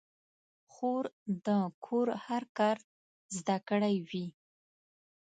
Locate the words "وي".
4.09-4.25